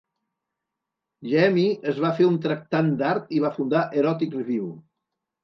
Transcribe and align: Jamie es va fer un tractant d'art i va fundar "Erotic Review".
Jamie 1.33 1.75
es 1.91 1.99
va 2.05 2.11
fer 2.21 2.31
un 2.31 2.39
tractant 2.47 2.91
d'art 3.03 3.29
i 3.37 3.43
va 3.45 3.53
fundar 3.59 3.85
"Erotic 4.03 4.35
Review". 4.41 4.69